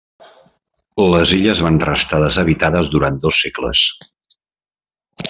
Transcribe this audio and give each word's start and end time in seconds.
Les 1.15 1.33
illes 1.37 1.61
van 1.67 1.77
restar 1.85 2.21
deshabitades 2.25 2.89
durant 2.97 3.21
dos 3.27 3.43
segles. 3.45 3.85